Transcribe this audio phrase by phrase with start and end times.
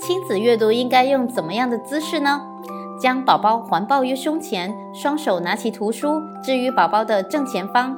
[0.00, 2.40] 亲子阅读应该用怎么样的姿势呢？
[3.00, 7.94] 将宝宝环抱于胸前双手拿起图书置于宝宝的正前方。